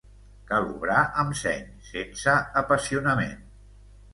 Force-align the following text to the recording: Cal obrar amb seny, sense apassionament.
Cal 0.51 0.63
obrar 0.69 1.01
amb 1.23 1.37
seny, 1.41 1.67
sense 1.91 2.35
apassionament. 2.63 3.37